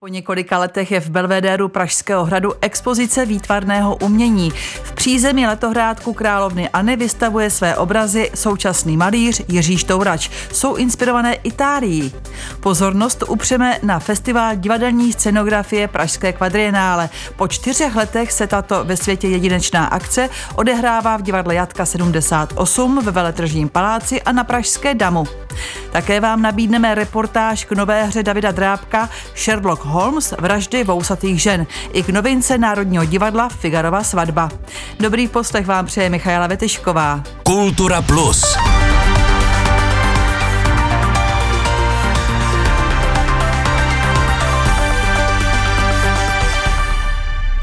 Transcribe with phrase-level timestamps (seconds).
[0.00, 4.50] Po několika letech je v Belvedéru Pražského hradu expozice výtvarného umění.
[4.82, 10.30] V přízemí letohrádku královny Anny vystavuje své obrazy současný malíř Jiří Štourač.
[10.52, 12.12] Jsou inspirované Itálií.
[12.60, 17.10] Pozornost upřeme na festival divadelní scenografie Pražské kvadrienále.
[17.36, 23.12] Po čtyřech letech se tato ve světě jedinečná akce odehrává v divadle Jatka 78 ve
[23.12, 25.24] Veletržním paláci a na Pražské damu.
[25.90, 32.02] Také vám nabídneme reportáž k nové hře Davida Drábka Sherlock Holmes vraždy vousatých žen i
[32.02, 34.48] k novince Národního divadla Figarova svatba.
[35.00, 37.22] Dobrý poslech vám přeje Michaela Vetešková.
[37.42, 38.56] Kultura Plus.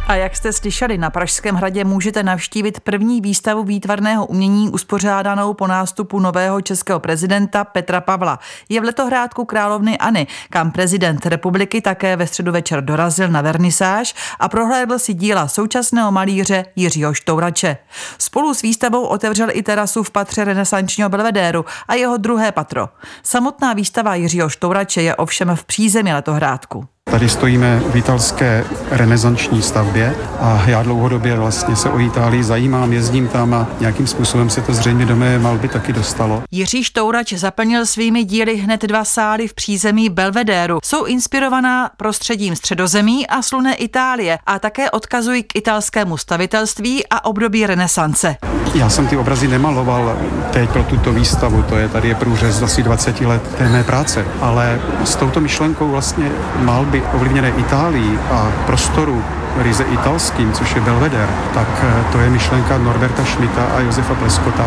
[0.08, 5.68] A jak jste slyšeli, na Pražském hradě můžete navštívit první výstavu výtvarného umění uspořádanou po
[5.68, 8.40] nástupu nového českého prezidenta Petra Pavla.
[8.70, 14.50] Je v letohrádku královnyAny, kam prezident republiky také ve středu večer dorazil na vernisáž a
[14.50, 17.78] prohlédl si díla současného malíře Jiřího Štourače.
[18.18, 22.90] Spolu s výstavou otevřel i terasu v patře renesančního belvedéru a jeho druhé patro.
[23.24, 26.95] Samotná výstava Jiřího Štourače je ovšem v přízemí letohrádku.
[27.16, 33.28] Tady stojíme v italské renesanční stavbě a já dlouhodobě vlastně se o Itálii zajímám, jezdím
[33.28, 36.44] tam a nějakým způsobem se to zřejmě do mé malby taky dostalo.
[36.52, 40.80] Jiří Štourač zaplnil svými díly hned dva sály v přízemí Belvedéru.
[40.84, 47.66] Jsou inspirovaná prostředím středozemí a sluné Itálie a také odkazují k italskému stavitelství a období
[47.66, 48.38] renesance.
[48.76, 50.18] Já jsem ty obrazy nemaloval
[50.54, 54.26] teď pro tuto výstavu, to je tady je průřez asi 20 let té mé práce,
[54.42, 59.24] ale s touto myšlenkou vlastně malby ovlivněné Itálií a prostoru
[59.58, 64.66] ryze italským, což je Belvedere, tak eh, to je myšlenka Norberta Schmidta a Josefa Pleskota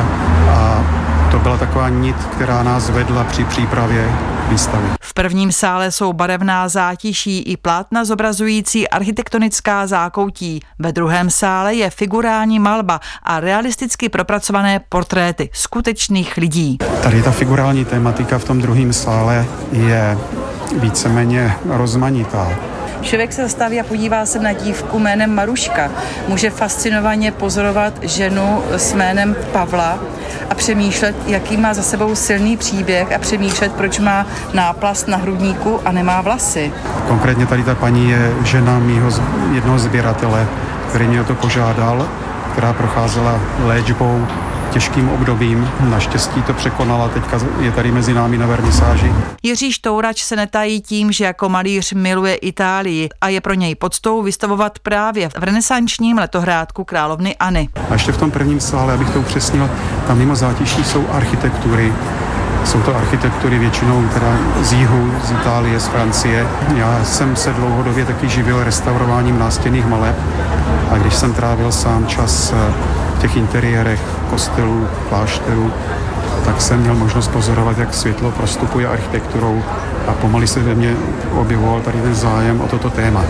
[0.50, 0.84] a
[1.30, 4.10] to byla taková nit, která nás vedla při přípravě
[4.48, 4.88] výstavy.
[5.02, 10.60] V prvním sále jsou barevná zátiší i plátna zobrazující architektonická zákoutí.
[10.78, 16.78] Ve druhém sále je figurální malba a realisticky propracované portréty skutečných lidí.
[17.02, 20.18] Tady ta figurální tematika v tom druhém sále je
[20.72, 22.48] víceméně rozmanitá.
[23.02, 25.90] Člověk se zastaví a podívá se na dívku jménem Maruška.
[26.28, 29.98] Může fascinovaně pozorovat ženu s jménem Pavla
[30.50, 35.80] a přemýšlet, jaký má za sebou silný příběh a přemýšlet, proč má náplast na hrudníku
[35.84, 36.72] a nemá vlasy.
[37.08, 39.10] Konkrétně tady ta paní je žena mýho
[39.52, 40.46] jednoho sběratele,
[40.88, 42.08] který mě o to požádal,
[42.52, 44.26] která procházela léčbou
[44.70, 45.70] těžkým obdobím.
[45.80, 49.12] Naštěstí to překonala, teďka je tady mezi námi na vernisáži.
[49.42, 54.22] Jiří Štourač se netají tím, že jako malíř miluje Itálii a je pro něj podstou
[54.22, 57.68] vystavovat právě v renesančním letohrádku královnyAny.
[57.90, 59.70] A ještě v tom prvním sále, abych to upřesnil,
[60.06, 61.92] tam mimo zátiší jsou architektury,
[62.64, 66.46] jsou to architektury většinou teda z jihu, z Itálie, z Francie.
[66.76, 70.16] Já jsem se dlouhodobě taky živil restaurováním nástěnných maleb
[70.90, 75.72] a když jsem trávil sám čas v těch interiérech kostelů, klášterů,
[76.44, 79.62] tak jsem měl možnost pozorovat, jak světlo prostupuje architekturou
[80.08, 80.94] a pomaly se ve mně
[81.34, 83.24] objevoval tady ten zájem o toto téma.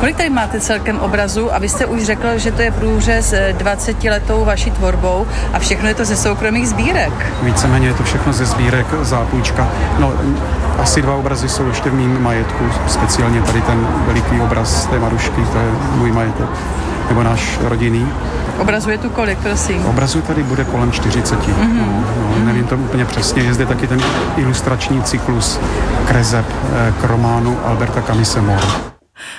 [0.00, 4.04] Kolik tady máte celkem obrazů a vy jste už řekl, že to je průřez 20
[4.04, 7.12] letou vaší tvorbou a všechno je to ze soukromých sbírek.
[7.42, 9.68] Víceméně je to všechno ze sbírek zápůjčka.
[9.98, 10.12] No,
[10.78, 15.40] asi dva obrazy jsou ještě v mým majetku, speciálně tady ten veliký obraz té Marušky,
[15.52, 16.48] to je můj majetek,
[17.08, 18.08] nebo náš rodinný.
[18.58, 19.86] Obrazuje tu kolik, prosím?
[19.86, 21.38] Obrazů tady bude kolem 40.
[21.38, 21.74] Mm-hmm.
[21.78, 22.04] No,
[22.38, 23.42] no, nevím to úplně přesně.
[23.42, 24.00] Je zde taky ten
[24.36, 25.60] ilustrační cyklus
[26.08, 28.92] Krezeb eh, k románu Alberta Camise Moore.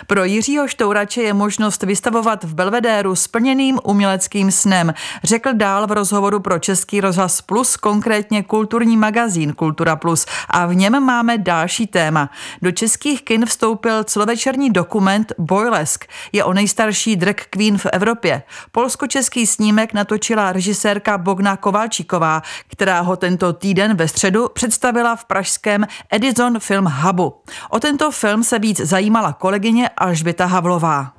[0.07, 6.39] Pro Jiřího Štourače je možnost vystavovat v Belvedéru splněným uměleckým snem, řekl dál v rozhovoru
[6.39, 10.25] pro Český rozhlas Plus, konkrétně kulturní magazín Kultura Plus.
[10.49, 12.29] A v něm máme další téma.
[12.61, 16.05] Do českých kin vstoupil celovečerní dokument Boylesk.
[16.31, 18.43] Je o nejstarší drag queen v Evropě.
[18.71, 25.87] Polsko-český snímek natočila režisérka Bogna Kovalčíková, která ho tento týden ve středu představila v pražském
[26.11, 27.33] Edison Film Hubu.
[27.69, 31.13] O tento film se víc zajímala kolegyně Alžběta Havlová.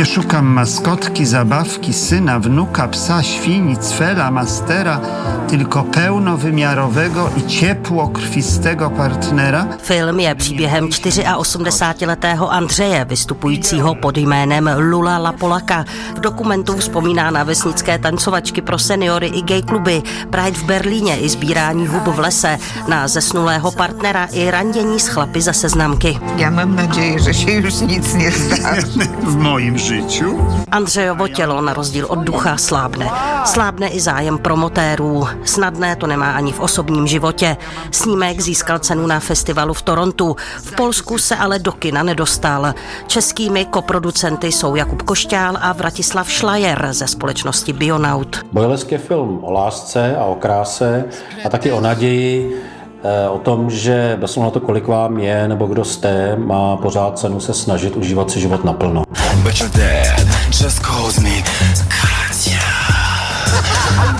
[0.00, 5.00] Nie szukam maskotki, zabawki, syna, wnuka, psa, świni, cwela, mastera,
[5.48, 9.66] tylko pełnowymiarowego i ciepłokrwistego partnera.
[9.82, 15.84] Film je příběhem 84-letého Andřeje, vystupujícího pod jménem Lula Lapolaka.
[16.16, 21.28] V dokumentu vzpomíná na vesnické tancovačky pro seniory i gay kluby, Pride v Berlíně i
[21.28, 22.58] sbírání hub v lese,
[22.88, 26.18] na zesnulého partnera i randění s chlapy za seznamky.
[26.36, 28.80] Já mám naději, že se už nic nestane.
[29.22, 30.38] W moim życiu?
[30.70, 33.10] Andřejovo tělo na rozdíl od ducha slábne.
[33.44, 35.26] Slábne i zájem promotérů.
[35.44, 37.56] Snadné to nemá ani v osobním životě.
[37.90, 40.36] Snímek získal cenu na festivalu v Torontu.
[40.58, 42.74] V Polsku se ale do kina nedostal.
[43.06, 48.40] Českými koproducenty jsou Jakub Košťál a Vratislav Šlajer ze společnosti Bionaut.
[48.52, 51.04] Bojlesk je film o lásce a o kráse
[51.44, 52.62] a taky o naději,
[53.02, 57.18] eh, o tom, že bez na to, kolik vám je nebo kdo jste, má pořád
[57.18, 59.02] cenu se snažit užívat si život naplno.
[59.42, 60.52] But your dad.
[60.52, 61.42] Just calls me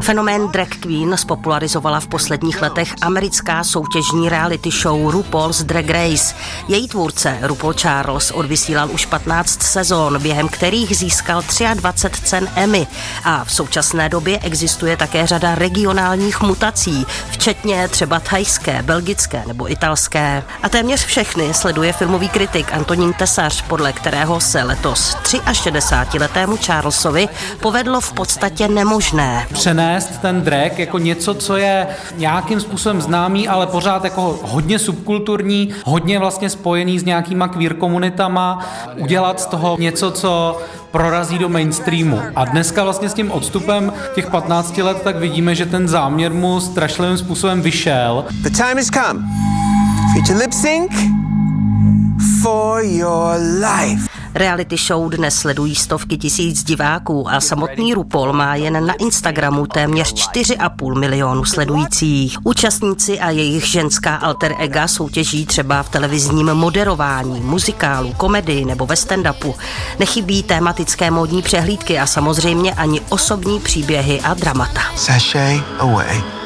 [0.02, 6.34] Fenomén drag queen spopularizovala v posledních letech americká soutěžní reality show RuPaul's Drag Race.
[6.68, 11.42] Její tvůrce RuPaul Charles odvysílal už 15 sezón, během kterých získal
[11.74, 12.86] 23 cen Emmy.
[13.24, 20.42] A v současné době existuje také řada regionálních mutací, včetně třeba thajské, belgické nebo italské.
[20.62, 27.28] A téměř všechny sleduje filmový kritik Antonín Tesař, podle kterého se letos 63-letému Charlesovi
[27.60, 29.46] povedlo v podstatě nemožné.
[29.70, 31.86] Přenést ten drag jako něco, co je
[32.16, 38.66] nějakým způsobem známý, ale pořád jako hodně subkulturní, hodně vlastně spojený s nějakýma queer komunitama,
[38.96, 40.58] udělat z toho něco, co
[40.90, 42.20] prorazí do mainstreamu.
[42.36, 46.60] A dneska vlastně s tím odstupem těch 15 let tak vidíme, že ten záměr mu
[46.60, 48.24] strašlivým způsobem vyšel.
[48.42, 49.20] The time has come
[50.26, 50.92] for lip sync
[52.42, 54.19] for your life.
[54.34, 60.14] Reality show dnes sledují stovky tisíc diváků a samotný RuPaul má jen na Instagramu téměř
[60.14, 62.38] 4,5 milionu sledujících.
[62.44, 68.94] Účastníci a jejich ženská alter ega soutěží třeba v televizním moderování, muzikálu, komedii nebo ve
[68.94, 69.54] stand-upu.
[69.98, 74.80] Nechybí tématické módní přehlídky a samozřejmě ani osobní příběhy a dramata.
[74.96, 76.39] Sashay away.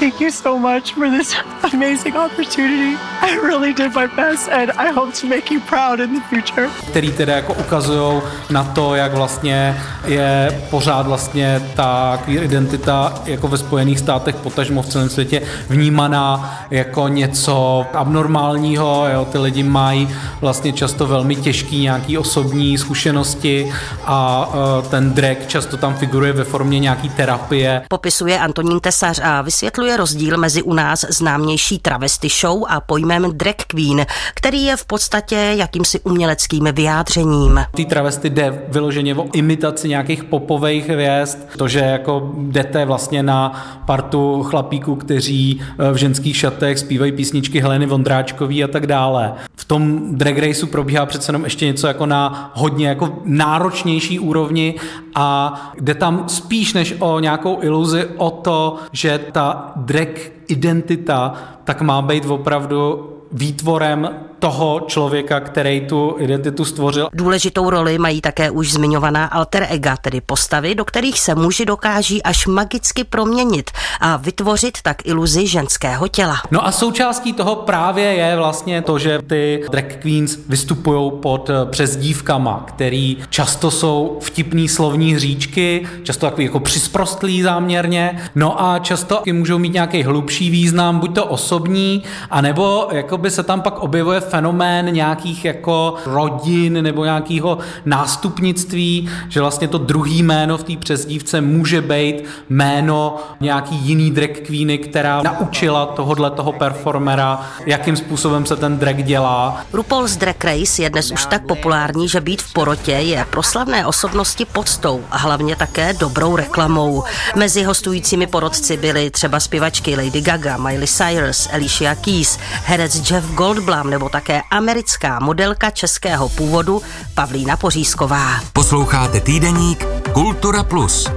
[0.00, 1.34] Thank you so much for this
[1.74, 2.96] amazing opportunity.
[3.20, 6.68] I really did my best and I hope to make you proud in the future.
[6.90, 13.48] Který teda jako ukazují na to, jak vlastně je pořád vlastně ta queer identita jako
[13.48, 19.06] ve Spojených státech, potažmo v celém světě vnímaná jako něco abnormálního.
[19.12, 19.24] Jo?
[19.32, 20.08] Ty lidi mají
[20.40, 23.72] vlastně často velmi těžký nějaký osobní zkušenosti
[24.04, 27.82] a uh, ten drag často tam figuruje ve formě nějaký terapie.
[27.88, 33.30] Popisuje Antonín Tesař a vysvětluje je rozdíl mezi u nás známější travesty show a pojmem
[33.32, 37.64] drag queen, který je v podstatě jakýmsi uměleckým vyjádřením.
[37.74, 43.66] Ty travesty jde vyloženě o imitaci nějakých popových hvězd, to, že jako jdete vlastně na
[43.86, 49.32] partu chlapíků, kteří eh, v ženských šatech zpívají písničky Heleny Vondráčkový a tak dále.
[49.56, 54.74] V tom drag raceu probíhá přece jenom ještě něco jako na hodně jako náročnější úrovni
[55.14, 60.08] a jde tam spíš než o nějakou iluzi o to, že ta drag
[60.48, 61.34] identita
[61.64, 64.10] tak má být opravdu výtvorem
[64.40, 67.08] toho člověka, který tu identitu stvořil.
[67.12, 72.22] Důležitou roli mají také už zmiňovaná alter ega, tedy postavy, do kterých se muži dokáží
[72.22, 76.36] až magicky proměnit a vytvořit tak iluzi ženského těla.
[76.50, 81.54] No a součástí toho právě je vlastně to, že ty drag queens vystupují pod eh,
[81.70, 89.22] přezdívkama, který často jsou vtipný slovní hříčky, často takový jako přisprostlý záměrně, no a často
[89.24, 92.88] i můžou mít nějaký hlubší význam, buď to osobní, anebo
[93.20, 99.78] jakoby se tam pak objevuje fenomén nějakých jako rodin nebo nějakého nástupnictví, že vlastně to
[99.78, 106.30] druhý jméno v té přezdívce může být jméno nějaký jiný drag queeny, která naučila tohodle
[106.30, 109.60] toho performera, jakým způsobem se ten drag dělá.
[109.72, 113.86] RuPaul's Drag Race je dnes už tak populární, že být v porotě je pro slavné
[113.86, 117.04] osobnosti podstou a hlavně také dobrou reklamou.
[117.36, 123.90] Mezi hostujícími porodci byly třeba zpěvačky Lady Gaga, Miley Cyrus, Alicia Keys, herec Jeff Goldblum
[123.90, 126.82] nebo tak také americká modelka českého původu
[127.14, 128.40] Pavlína Pořízková.
[128.52, 131.10] Posloucháte týdeník Kultura Plus.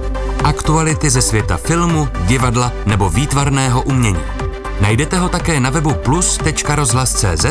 [0.44, 4.20] Aktuality ze světa filmu, divadla nebo výtvarného umění.
[4.80, 7.46] Najdete ho také na webu plus.rozhlas.cz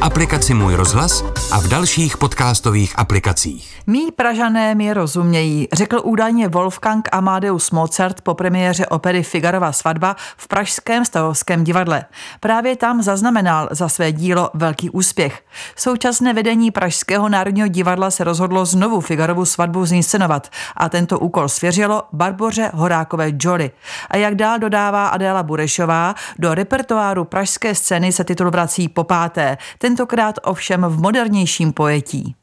[0.00, 3.80] aplikaci Můj rozhlas a v dalších podcastových aplikacích.
[3.86, 10.48] Mí Pražané mi rozumějí, řekl údajně Wolfgang Amadeus Mozart po premiéře opery Figarova svatba v
[10.48, 12.04] Pražském stavovském divadle.
[12.40, 15.42] Právě tam zaznamenal za své dílo velký úspěch.
[15.76, 22.02] Současné vedení Pražského národního divadla se rozhodlo znovu Figarovu svatbu zinscenovat a tento úkol svěřilo
[22.12, 23.70] Barboře Horákové Jolly.
[24.10, 29.58] A jak dál dodává Adéla Burešová, do repertoáru pražské scény se titul vrací po páté
[29.90, 32.34] tentokrát ovšem v modernějším pojetí.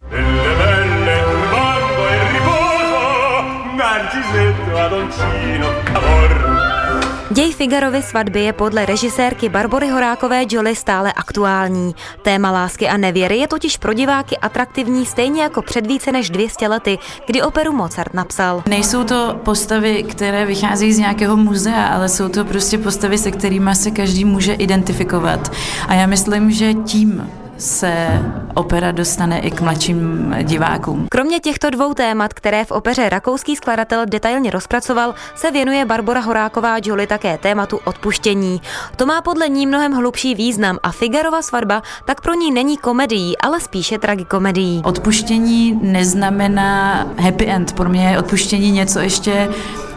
[7.31, 11.95] Děj Figarovy svatby je podle režisérky Barbory Horákové Jolie stále aktuální.
[12.21, 16.67] Téma lásky a nevěry je totiž pro diváky atraktivní stejně jako před více než 200
[16.67, 18.63] lety, kdy operu Mozart napsal.
[18.67, 23.75] Nejsou to postavy, které vycházejí z nějakého muzea, ale jsou to prostě postavy, se kterými
[23.75, 25.51] se každý může identifikovat.
[25.87, 28.21] A já myslím, že tím se
[28.53, 31.07] opera dostane i k mladším divákům.
[31.11, 36.75] Kromě těchto dvou témat, které v opeře rakouský skladatel detailně rozpracoval, se věnuje Barbara Horáková
[36.83, 38.61] Jolie také tématu odpuštění.
[38.95, 43.37] To má podle ní mnohem hlubší význam a Figarova svatba tak pro ní není komedií,
[43.37, 44.81] ale spíše tragikomedií.
[44.85, 47.73] Odpuštění neznamená happy end.
[47.73, 49.49] Pro mě je odpuštění něco ještě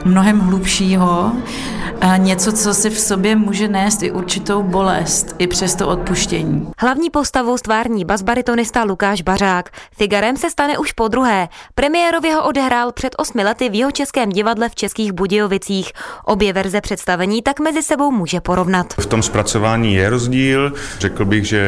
[0.04, 1.32] mnohem hlubšího,
[2.00, 6.68] a něco, co si v sobě může nést i určitou bolest, i přes to odpuštění.
[6.78, 7.10] Hlavní
[7.50, 9.70] postavou stvární basbaritonista Lukáš Bařák.
[9.92, 11.48] Figarem se stane už po druhé.
[11.74, 15.92] Premiérově ho odehrál před osmi lety v jeho českém divadle v Českých Budějovicích.
[16.24, 18.94] Obě verze představení tak mezi sebou může porovnat.
[18.98, 20.72] V tom zpracování je rozdíl.
[20.98, 21.62] Řekl bych, že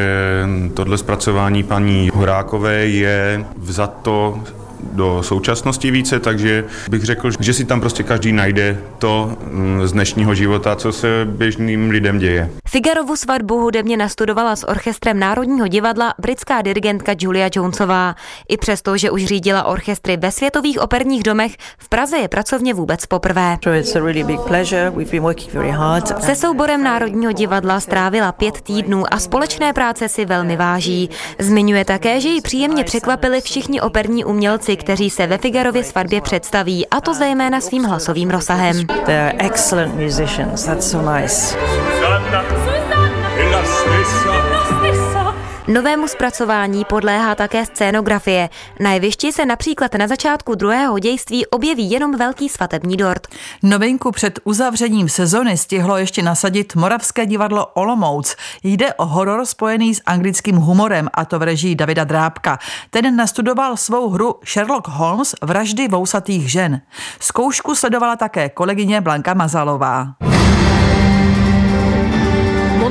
[0.75, 4.45] tohle zpracování paní Horákové je vzato
[4.93, 9.93] do současnosti více, takže bych řekl, že si tam prostě každý najde to mm, z
[9.93, 12.51] dnešního života, co se běžným lidem děje.
[12.69, 18.15] Figarovu svatbu hudebně nastudovala s orchestrem Národního divadla britská dirigentka Julia Jonesová.
[18.49, 23.07] I přesto, že už řídila orchestry ve světových operních domech, v Praze je pracovně vůbec
[23.07, 23.59] poprvé.
[26.21, 31.11] Se souborem Národního divadla strávila pět týdnů a společné práce si velmi váží.
[31.39, 36.88] Zmiňuje také, že ji příjemně překvapili všichni operní umělci, kteří se ve Figarově svatbě představí,
[36.88, 38.76] a to zejména svým hlasovým rozsahem.
[39.38, 41.57] excellent musicians, that's so nice.
[45.69, 48.49] Novému zpracování podléhá také scénografie.
[48.81, 53.26] Na jevišti se například na začátku druhého dějství objeví jenom velký svatební dort.
[53.62, 58.37] Novinku před uzavřením sezony stihlo ještě nasadit Moravské divadlo Olomouc.
[58.64, 62.59] Jde o horor spojený s anglickým humorem, a to v režii Davida Drábka.
[62.90, 66.81] Ten nastudoval svou hru Sherlock Holmes vraždy vousatých žen.
[67.21, 70.07] Zkoušku sledovala také kolegyně Blanka Mazalová.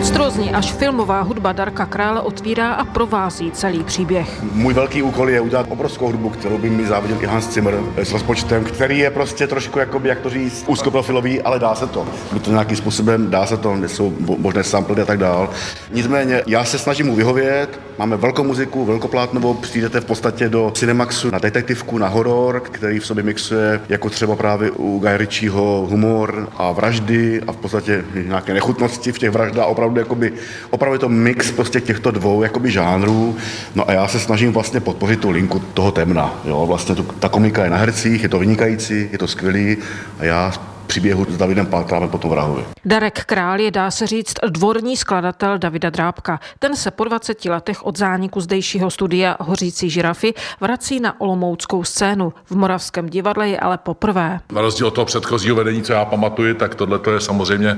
[0.01, 4.43] Monstrózní až filmová hudba Darka Krále otvírá a provází celý příběh.
[4.53, 8.11] Můj velký úkol je udělat obrovskou hudbu, kterou by mi záviděl i Hans Zimmer s
[8.11, 12.07] rozpočtem, který je prostě trošku, jakoby, jak to říct, úzkoprofilový, ale dá se to.
[12.33, 15.49] By to nějakým způsobem, dá se to, jsou možné sample a tak dál.
[15.91, 21.31] Nicméně já se snažím mu vyhovět, máme velkou muziku, velkoplátnovou, přijdete v podstatě do Cinemaxu
[21.31, 26.71] na detektivku, na horor, který v sobě mixuje jako třeba právě u Ritchieho humor a
[26.71, 30.33] vraždy a v podstatě nějaké nechutnosti v těch vraždách opravdu opravdu, jakoby,
[30.69, 33.35] opravdu je to mix prostě těchto dvou jakoby, žánrů.
[33.75, 36.41] No a já se snažím vlastně podpořit tu linku toho temna.
[36.45, 36.65] Jo?
[36.65, 39.77] Vlastně tu, ta komika je na hercích, je to vynikající, je to skvělý
[40.19, 40.53] a já
[40.91, 42.65] příběhu s Davidem Paltrámem po tom vrahovi.
[42.85, 46.39] Darek Král je, dá se říct, dvorní skladatel Davida Drábka.
[46.59, 52.33] Ten se po 20 letech od zániku zdejšího studia Hořící žirafy vrací na olomouckou scénu.
[52.45, 54.39] V Moravském divadle je ale poprvé.
[54.51, 57.77] Na rozdíl od toho předchozího vedení, co já pamatuju, tak tohle je samozřejmě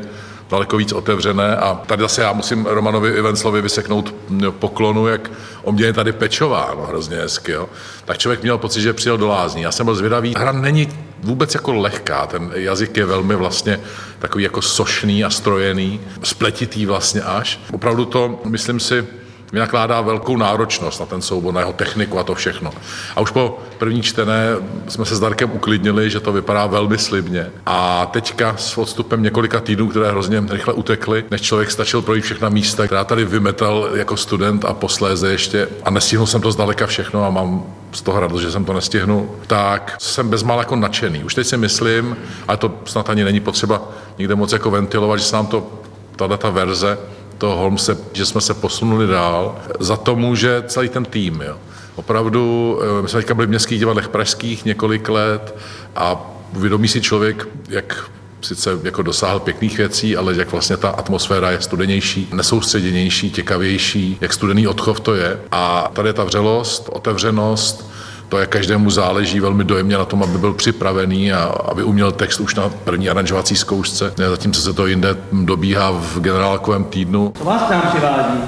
[0.49, 4.15] daleko víc otevřené a tady zase já musím Romanovi Ivenclovi vyseknout
[4.59, 5.31] poklonu, jak
[5.63, 7.51] o mě je tady pečováno hrozně hezky.
[7.51, 7.69] Jo.
[8.05, 9.61] Tak člověk měl pocit, že přijel do lázní.
[9.61, 10.33] Já jsem byl zvědavý.
[10.37, 10.89] Hra není
[11.23, 13.79] vůbec jako lehká, ten jazyk je velmi vlastně
[14.19, 17.59] takový jako sošný a strojený, spletitý vlastně až.
[17.71, 19.07] Opravdu to, myslím si,
[19.53, 22.71] vynakládá velkou náročnost na ten soubor, na jeho techniku a to všechno.
[23.15, 24.47] A už po první čtené
[24.87, 27.51] jsme se s Darkem uklidnili, že to vypadá velmi slibně.
[27.65, 32.49] A teďka s odstupem několika týdnů, které hrozně rychle utekly, než člověk stačil projít všechna
[32.49, 37.25] místa, která tady vymetal jako student a posléze ještě, a nestihnul jsem to zdaleka všechno
[37.25, 41.23] a mám z toho radost, že jsem to nestihnul, tak jsem bezmála jako nadšený.
[41.23, 42.17] Už teď si myslím,
[42.47, 43.81] ale to snad ani není potřeba
[44.17, 45.71] nikde moc jako ventilovat, že se nám to,
[46.15, 46.97] tato ta verze
[47.43, 49.55] toho Holmese, že jsme se posunuli dál.
[49.79, 51.41] Za to může celý ten tým.
[51.45, 51.57] Jo.
[51.95, 55.55] Opravdu, eh, my jsme teďka byli v městských divadlech pražských několik let
[55.95, 58.09] a uvědomí si člověk, jak
[58.41, 64.33] sice jako dosáhl pěkných věcí, ale jak vlastně ta atmosféra je studenější, nesoustředěnější, těkavější, jak
[64.33, 65.39] studený odchov to je.
[65.51, 67.92] A tady je ta vřelost, otevřenost,
[68.33, 72.39] to je každému záleží velmi dojemně na tom, aby byl připravený a aby uměl text
[72.39, 77.33] už na první aranžovací zkoušce, zatímco se to jinde dobíhá v generálkovém týdnu.
[77.37, 78.39] Co vás tam přivádí?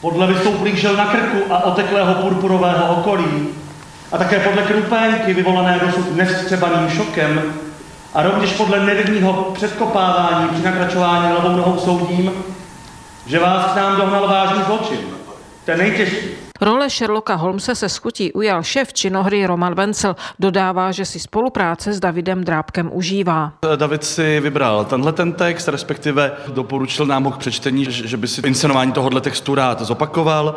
[0.00, 3.48] Podle vystouplých žil na krku a oteklého purpurového okolí
[4.12, 7.42] a také podle krupénky vyvolané dosud nestřebaným šokem
[8.14, 12.32] a rovněž podle nevidního předkopávání při nakračování levou nohou soudím,
[13.26, 14.98] že vás k nám dohnal vážný zločin.
[15.64, 20.16] Ten nejtěžší, Role Sherlocka Holmese se schutí ujal šéf činohry Roman Vencel.
[20.38, 23.52] Dodává, že si spolupráce s Davidem Drábkem užívá.
[23.76, 28.40] David si vybral tenhle ten text, respektive doporučil nám ho k přečtení, že by si
[28.46, 30.56] inscenování tohohle textu rád zopakoval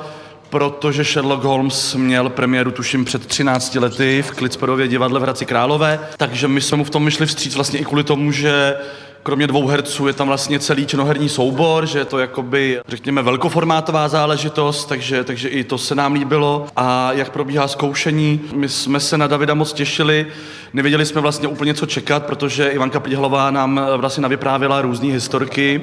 [0.49, 5.99] protože Sherlock Holmes měl premiéru tuším před 13 lety v Klitsperově divadle v Hradci Králové,
[6.17, 8.75] takže my jsme mu v tom myšli vstříc vlastně i kvůli tomu, že
[9.23, 14.07] kromě dvou herců je tam vlastně celý činoherní soubor, že je to jakoby, řekněme, velkoformátová
[14.07, 16.67] záležitost, takže, takže i to se nám líbilo.
[16.75, 20.27] A jak probíhá zkoušení, my jsme se na Davida moc těšili,
[20.73, 25.81] nevěděli jsme vlastně úplně co čekat, protože Ivanka Plihlová nám vlastně navyprávila různé historky,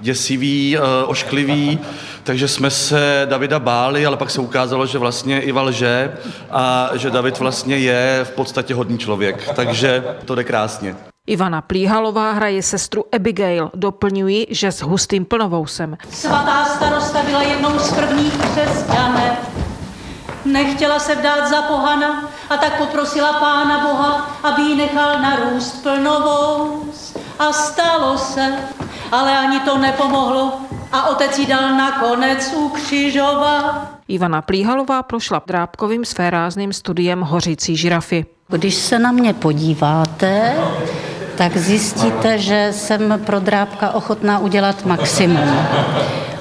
[0.00, 1.78] děsivý, eh, ošklivý,
[2.24, 6.12] takže jsme se Davida báli, ale pak se ukázalo, že vlastně i lže
[6.50, 10.96] a že David vlastně je v podstatě hodný člověk, takže to jde krásně.
[11.26, 13.70] Ivana Plíhalová hraje sestru Abigail.
[13.74, 15.96] Doplňují, že s hustým plnovousem.
[16.10, 19.32] Svatá starosta byla jednou z prvních křesťanek.
[20.44, 27.16] Nechtěla se vdát za pohana a tak poprosila pána Boha, aby jí nechal narůst plnovous.
[27.38, 28.54] A stalo se,
[29.12, 30.52] ale ani to nepomohlo
[30.92, 33.88] a otec jí dal nakonec ukřižovat.
[34.08, 38.26] Ivana Plíhalová prošla drábkovým sférázným studiem hořící žirafy.
[38.48, 40.56] Když se na mě podíváte,
[41.36, 45.50] tak zjistíte, že jsem pro drábka ochotná udělat maximum.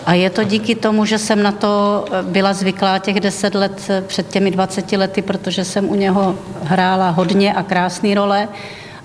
[0.06, 4.28] A je to díky tomu, že jsem na to byla zvyklá těch deset let před
[4.28, 8.48] těmi 20 lety, protože jsem u něho hrála hodně a krásné role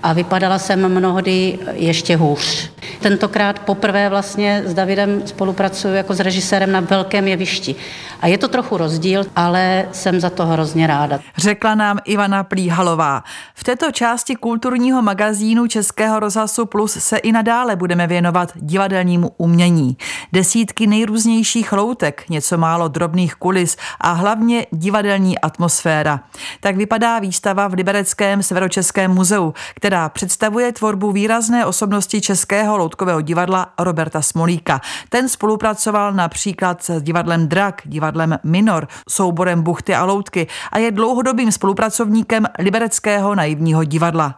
[0.03, 2.71] a vypadala jsem mnohdy ještě hůř.
[3.01, 7.75] Tentokrát poprvé vlastně s Davidem spolupracuju jako s režisérem na velkém jevišti.
[8.21, 11.19] A je to trochu rozdíl, ale jsem za to hrozně ráda.
[11.37, 13.23] Řekla nám Ivana Plíhalová.
[13.55, 19.97] V této části kulturního magazínu Českého rozhlasu Plus se i nadále budeme věnovat divadelnímu umění.
[20.31, 26.19] Desítky nejrůznějších loutek, něco málo drobných kulis a hlavně divadelní atmosféra.
[26.59, 33.67] Tak vypadá výstava v Libereckém Severočeském muzeu, která představuje tvorbu výrazné osobnosti Českého loutkového divadla
[33.79, 34.81] Roberta Smolíka.
[35.09, 41.51] Ten spolupracoval například s divadlem Drak, divadlem Minor, souborem Buchty a Loutky a je dlouhodobým
[41.51, 44.35] spolupracovníkem Libereckého naivního divadla.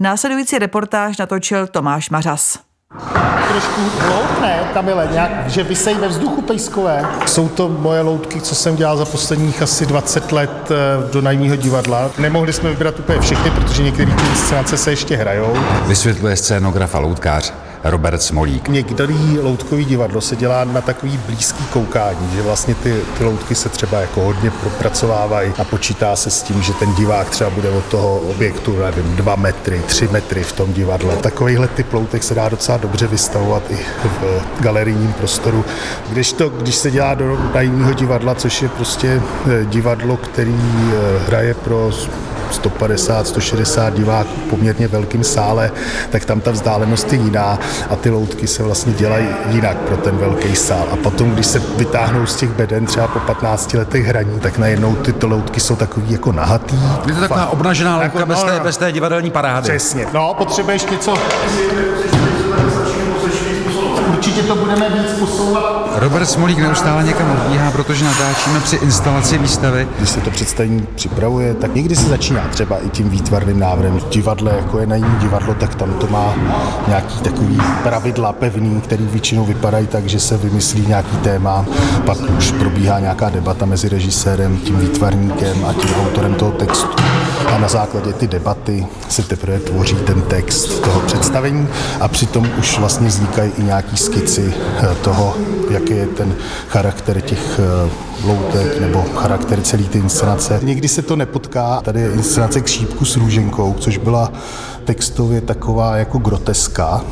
[0.00, 2.58] Následující reportáž natočil Tomáš Mařas.
[3.48, 7.04] Trošku hloupné, Kamile, nějak, že vysejí ve vzduchu pejskové.
[7.26, 11.56] Jsou to moje loutky, co jsem dělal za posledních asi 20 let eh, do najmího
[11.56, 12.10] divadla.
[12.18, 15.56] Nemohli jsme vybrat úplně všechny, protože některé ty inscenace se ještě hrajou.
[15.86, 17.52] Vysvětluje scénograf a loutkář
[17.84, 18.68] Robert Smolík.
[18.68, 23.68] Některý loutkový divadlo se dělá na takový blízký koukání, že vlastně ty, ty loutky se
[23.68, 27.84] třeba jako hodně propracovávají a počítá se s tím, že ten divák třeba bude od
[27.84, 31.16] toho objektu, nevím, dva metry, tři metry v tom divadle.
[31.16, 35.64] Takovýhle typ loutek se dá docela dobře vystavovat i v galerijním prostoru.
[36.08, 41.18] Když to, když se dělá do tajního divadla, což je prostě eh, divadlo, který eh,
[41.26, 41.90] hraje pro
[42.52, 45.70] 150, 160 diváků v poměrně velkým sále,
[46.10, 47.58] tak tam ta vzdálenost je jiná
[47.90, 50.86] a ty loutky se vlastně dělají jinak pro ten velký sál.
[50.92, 54.96] A potom, když se vytáhnou z těch beden třeba po 15 letech hraní, tak najednou
[54.96, 56.78] ty loutky jsou takový jako nahatý.
[57.06, 58.64] Je to taková obnažená loutka jako, bez, no, té, no.
[58.64, 59.68] bez té divadelní parády.
[59.68, 60.06] Přesně.
[60.12, 61.14] No, potřebuješ něco
[64.20, 65.88] určitě to budeme víc posouvat.
[65.94, 69.88] Robert Smolík neustále někam odbíhá, protože natáčíme při instalaci výstavy.
[69.98, 74.00] Když se to představení připravuje, tak někdy se začíná třeba i tím výtvarným návrhem.
[74.00, 76.34] V divadle, jako je jiný divadlo, tak tam to má
[76.88, 81.64] nějaký takový pravidla pevný, který většinou vypadají tak, že se vymyslí nějaký téma,
[82.06, 87.02] pak už probíhá nějaká debata mezi režisérem, tím výtvarníkem a tím autorem toho textu.
[87.46, 91.68] A na základě ty debaty se teprve tvoří ten text toho představení
[92.00, 95.36] a přitom už vlastně vznikají i nějaký skici eh, toho,
[95.70, 96.34] jaký je ten
[96.68, 97.90] charakter těch eh,
[98.24, 100.60] loutek nebo charakter celé ty inscenace.
[100.62, 101.80] Někdy se to nepotká.
[101.80, 104.32] Tady je inscenace k šípku s růženkou, což byla
[104.84, 107.04] textově taková jako groteska.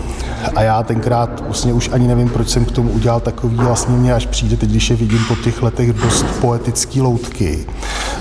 [0.54, 4.14] A já tenkrát vlastně už ani nevím, proč jsem k tomu udělal takový, vlastně mě
[4.14, 7.66] až přijde teď, když je vidím po těch letech dost poetický loutky.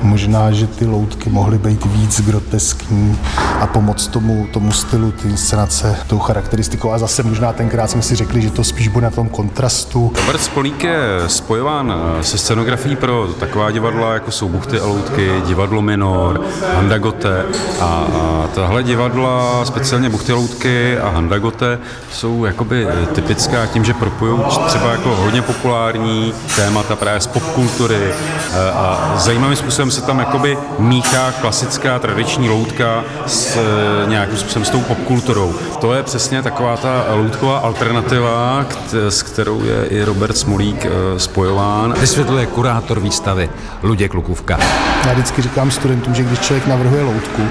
[0.01, 3.19] Možná, že ty loutky mohly být víc groteskní
[3.59, 6.91] a pomoct tomu, tomu stylu ty inscenace, tou charakteristikou.
[6.91, 10.13] A zase možná tenkrát jsme si řekli, že to spíš bude na tom kontrastu.
[10.19, 15.31] Robert Spolík je spojován eh, se scenografií pro taková divadla, jako jsou Buchty a loutky,
[15.47, 16.41] divadlo Minor,
[16.75, 17.45] Handagote
[17.81, 21.79] a, a tahle divadla, speciálně Buchty a loutky a Handagote,
[22.11, 28.01] jsou jakoby eh, typická tím, že propojují třeba jako hodně populární témata právě z popkultury
[28.03, 34.37] eh, a zajímavým způsobem způsobem se tam jakoby míchá klasická tradiční loutka s eh, nějakým
[34.37, 35.53] způsobem s tou popkulturou.
[35.81, 41.95] To je přesně taková ta loutková alternativa, s kterou je i Robert Smolík eh, spojován.
[41.99, 43.49] Vysvětluje kurátor výstavy
[43.83, 44.59] Luděk Lukůvka.
[45.05, 47.41] Já vždycky říkám studentům, že když člověk navrhuje loutku,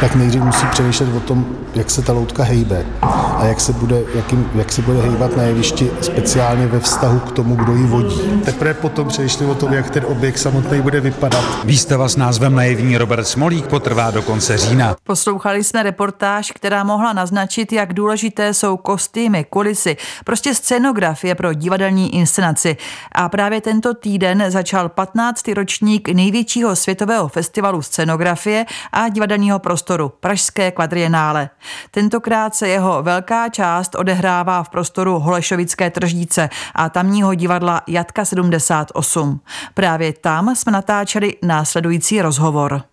[0.00, 4.02] tak nejdřív musí přemýšlet o tom, jak se ta loutka hejbe a jak se bude,
[4.14, 8.20] jakým, jak se bude hejbat na jevišti speciálně ve vztahu k tomu, kdo ji vodí.
[8.44, 11.44] Teprve potom přemýšlím o tom, jak ten objekt samotný bude vypadat.
[11.82, 14.96] Výstava s názvem Naivní Robert Smolík potrvá do konce října.
[15.04, 22.14] Poslouchali jsme reportáž, která mohla naznačit, jak důležité jsou kostýmy, kulisy, prostě scenografie pro divadelní
[22.14, 22.76] inscenaci.
[23.12, 25.48] A právě tento týden začal 15.
[25.48, 31.50] ročník největšího světového festivalu scenografie a divadelního prostoru Pražské kvadrienále.
[31.90, 39.40] Tentokrát se jeho velká část odehrává v prostoru Holešovické tržnice a tamního divadla Jatka 78.
[39.74, 41.34] Právě tam jsme natáčeli
[41.72, 42.91] následující rozhovor.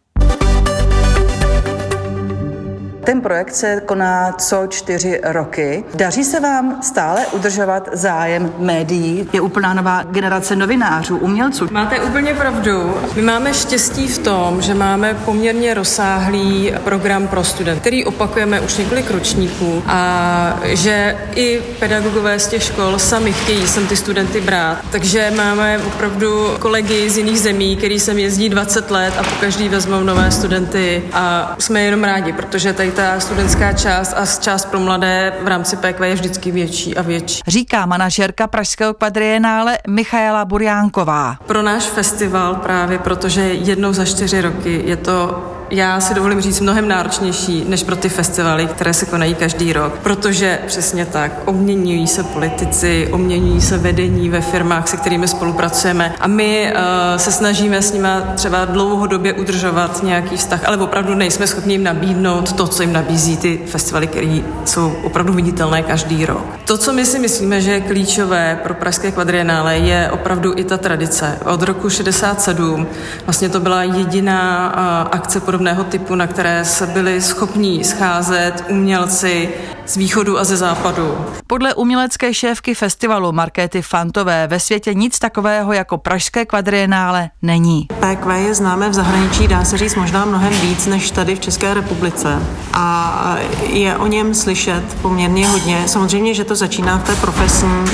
[3.10, 5.84] Ten projekt se koná co čtyři roky.
[5.94, 9.30] Daří se vám stále udržovat zájem médií?
[9.34, 11.68] Je úplná nová generace novinářů, umělců.
[11.72, 12.94] Máte úplně pravdu.
[13.16, 18.78] My máme štěstí v tom, že máme poměrně rozsáhlý program pro studenty, který opakujeme už
[18.78, 24.78] několik ročníků a že i pedagogové z těch škol sami chtějí sem ty studenty brát.
[24.92, 29.70] Takže máme opravdu kolegy z jiných zemí, který sem jezdí 20 let a po každý
[29.70, 34.80] vezmou nové studenty a jsme jenom rádi, protože tady ta studentská část a část pro
[34.80, 37.42] mladé v rámci PQ je vždycky větší a větší.
[37.48, 41.36] Říká manažerka Pražského kvadrienále Michaela Burjánková.
[41.48, 46.60] Pro náš festival právě, protože jednou za čtyři roky je to já si dovolím říct,
[46.60, 52.08] mnohem náročnější než pro ty festivaly, které se konají každý rok, protože přesně tak, obměňují
[52.08, 56.82] se politici, obměňují se vedení ve firmách, se kterými spolupracujeme a my uh,
[57.18, 62.54] se snažíme s nimi třeba dlouhodobě udržovat nějaký vztah, ale opravdu nejsme schopni jim nabídnout
[62.54, 66.46] to, co jim nabízí ty festivaly, které jsou opravdu viditelné každý rok.
[66.66, 70.78] To, co my si myslíme, že je klíčové pro Pražské kvadrienále, je opravdu i ta
[70.78, 71.40] tradice.
[71.46, 72.88] Od roku 67
[73.26, 78.64] vlastně to byla jediná uh, akce podobná podobného typu, na které se byli schopní scházet
[78.70, 79.50] umělci
[79.86, 81.18] z východu a ze západu.
[81.48, 87.88] Podle umělecké šéfky festivalu Markéty Fantové ve světě nic takového jako Pražské kvadrienále není.
[88.00, 91.74] PQ je známé v zahraničí, dá se říct možná mnohem víc než tady v České
[91.74, 92.40] republice
[92.74, 95.84] a je o něm slyšet poměrně hodně.
[95.86, 97.86] Samozřejmě, že to začíná v té profesní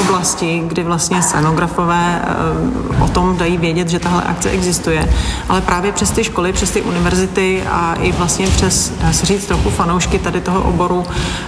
[0.00, 2.22] oblasti, kdy vlastně scenografové
[3.04, 5.14] o tom dají vědět, že tahle akce existuje,
[5.48, 9.46] ale právě přes ty školy, přes ty univerzity a i vlastně přes, dá se říct,
[9.46, 11.04] trochu fanoušky tady toho oboru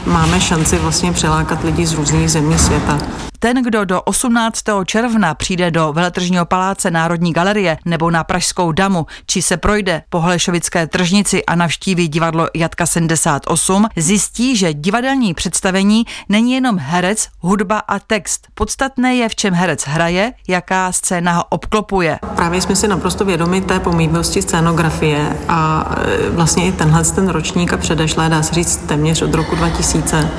[0.06, 2.98] máme šanci vlastně přilákat lidi z různých zemí světa.
[3.44, 4.62] Ten, kdo do 18.
[4.84, 10.20] června přijde do Veletržního paláce Národní galerie nebo na Pražskou damu, či se projde po
[10.20, 17.78] Holešovické tržnici a navštíví divadlo Jatka 78, zjistí, že divadelní představení není jenom herec, hudba
[17.78, 18.48] a text.
[18.54, 22.18] Podstatné je, v čem herec hraje, jaká scéna ho obklopuje.
[22.36, 27.72] Právě jsme si naprosto vědomi té pomývnosti scénografie a e, vlastně i tenhle ten ročník
[27.72, 30.30] a předešlé, dá se říct téměř od roku 2000,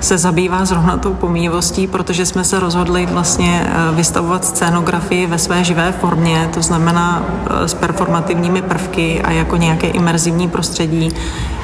[0.00, 5.64] se zabývá zrovna tou pomývostí, protože jsme se rozhodli vlastně eh, vystavovat scénografii ve své
[5.64, 11.08] živé formě, to znamená eh, s performativními prvky a jako nějaké imerzivní prostředí,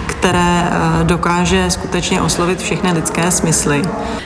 [0.06, 3.82] které eh, dokáže skutečně oslovit všechny lidské smysly.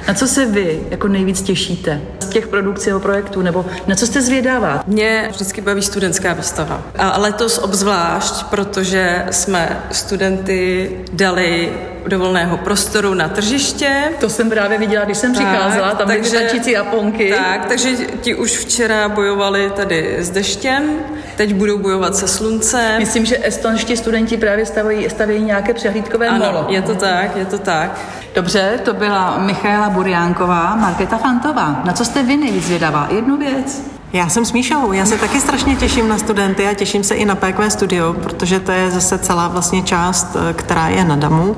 [0.09, 4.07] Na co se vy jako nejvíc těšíte z těch produkcí nebo projektů, nebo na co
[4.07, 4.83] jste zvědavá?
[4.87, 6.83] Mě vždycky baví studentská výstava.
[6.99, 11.73] A letos obzvlášť, protože jsme studenty dali
[12.07, 14.13] do volného prostoru na tržiště.
[14.21, 17.35] To jsem právě viděla, když jsem tak, přicházela, tam takže, byly tančící Japonky.
[17.37, 20.91] Tak, takže ti už včera bojovali tady s deštěm,
[21.37, 22.99] teď budou bojovat se sluncem.
[22.99, 26.67] Myslím, že estonští studenti právě staví, staví nějaké přehlídkové ano, molo.
[26.69, 28.01] je to tak, je to tak.
[28.35, 31.83] Dobře, to byla Michaela Burjánková, Markéta Fantová.
[31.85, 33.09] Na co jste vy nejvíc zvědavá?
[33.11, 34.00] Jednu věc.
[34.13, 37.25] Já jsem s Míšou, já se taky strašně těším na studenty a těším se i
[37.25, 41.57] na PQ Studio, protože to je zase celá vlastně část, eh, která je na DAMu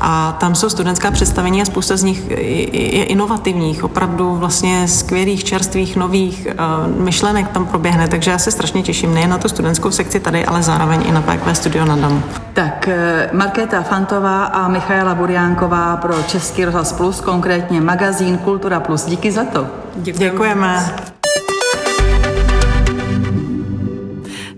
[0.00, 2.30] a tam jsou studentská představení a spousta z nich
[2.72, 8.82] je inovativních, opravdu vlastně skvělých, čerstvých, nových uh, myšlenek tam proběhne, takže já se strašně
[8.82, 12.22] těším nejen na tu studentskou sekci tady, ale zároveň i na PQ Studio na DAMu.
[12.52, 19.04] Tak eh, Markéta Fantová a Michaela Burjánková pro Český rozhlas Plus, konkrétně magazín Kultura Plus.
[19.04, 19.66] Díky za to.
[19.96, 20.30] Děkujeme.
[20.30, 20.94] Děkujeme.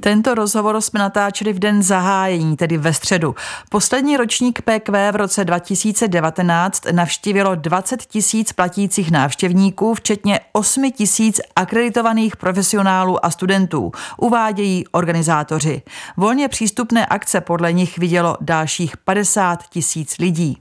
[0.03, 3.35] Tento rozhovor jsme natáčeli v den zahájení, tedy ve středu.
[3.69, 12.37] Poslední ročník PQ v roce 2019 navštívilo 20 tisíc platících návštěvníků, včetně 8 tisíc akreditovaných
[12.37, 15.83] profesionálů a studentů, uvádějí organizátoři.
[16.17, 20.59] Volně přístupné akce podle nich vidělo dalších 50 tisíc lidí.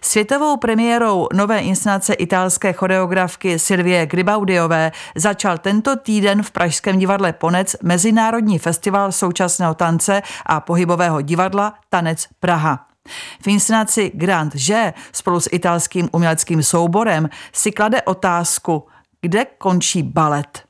[0.00, 7.76] Světovou premiérou nové inscenace italské choreografky Silvie Gribaudiové začal tento týden v Pražském divadle Ponec
[7.82, 12.86] Mezinárodní festival současného tance a pohybového divadla Tanec Praha.
[13.42, 18.86] V inscenaci Grand Že spolu s italským uměleckým souborem si klade otázku,
[19.20, 20.62] kde končí balet.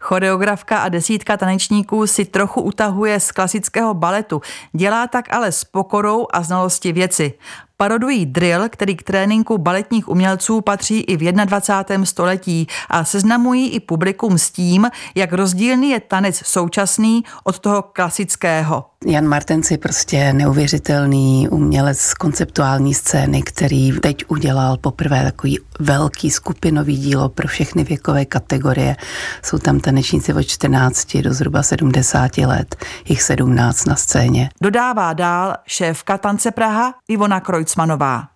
[0.00, 4.42] Choreografka a desítka tanečníků si trochu utahuje z klasického baletu,
[4.72, 7.32] dělá tak ale s pokorou a znalosti věci.
[7.76, 12.06] Parodují drill, který k tréninku baletních umělců patří i v 21.
[12.06, 18.84] století a seznamují i publikum s tím, jak rozdílný je tanec současný od toho klasického.
[19.08, 26.96] Jan Martenc je prostě neuvěřitelný umělec konceptuální scény, který teď udělal poprvé takový velký skupinový
[26.96, 28.96] dílo pro všechny věkové kategorie.
[29.42, 32.76] Jsou tam tanečníci od 14 do zhruba 70 let,
[33.08, 34.48] jich 17 na scéně.
[34.62, 38.35] Dodává dál šéfka Tance Praha Ivona Krojcmanová.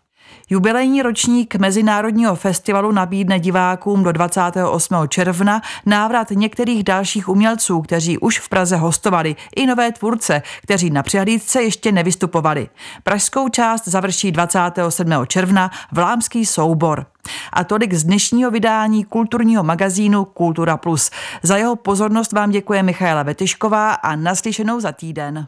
[0.50, 4.94] Jubilejní ročník Mezinárodního festivalu nabídne divákům do 28.
[5.08, 11.02] června návrat některých dalších umělců, kteří už v Praze hostovali, i nové tvůrce, kteří na
[11.02, 12.68] přihlídce ještě nevystupovali.
[13.04, 15.12] Pražskou část završí 27.
[15.26, 17.06] června Vlámský soubor.
[17.52, 21.10] A tolik z dnešního vydání kulturního magazínu Kultura Plus.
[21.42, 25.46] Za jeho pozornost vám děkuje Michaela Vetyšková a naslyšenou za týden.